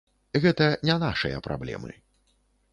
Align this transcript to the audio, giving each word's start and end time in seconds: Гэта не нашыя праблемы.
Гэта 0.45 0.69
не 0.89 0.95
нашыя 1.05 1.43
праблемы. 1.51 1.91